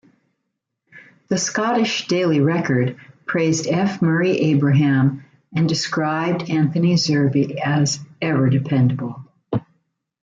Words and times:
The 1.27 1.37
Scottish 1.37 2.07
"Daily 2.07 2.39
Record" 2.39 2.97
praised 3.27 3.67
F. 3.67 4.01
Murray 4.01 4.31
Abraham 4.31 5.25
and 5.55 5.69
described 5.69 6.49
Anthony 6.49 6.95
Zerbe 6.95 7.59
as 7.63 7.99
"ever-dependable". 8.19 9.23